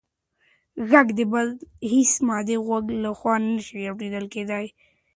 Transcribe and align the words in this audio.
غږ 0.89 1.07
د 1.17 1.19
بل 1.31 1.47
هېڅ 1.91 2.11
مادي 2.27 2.57
غوږ 2.65 2.85
لخوا 3.03 3.35
نه 3.45 3.59
شي 3.65 3.79
اورېدل 3.89 4.25
کېدی. 4.33 4.65